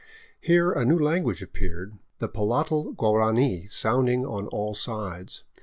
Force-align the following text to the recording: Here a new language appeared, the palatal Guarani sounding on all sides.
Here 0.39 0.71
a 0.71 0.83
new 0.83 0.97
language 0.97 1.43
appeared, 1.43 1.93
the 2.17 2.27
palatal 2.27 2.93
Guarani 2.93 3.67
sounding 3.67 4.25
on 4.25 4.47
all 4.47 4.73
sides. 4.73 5.43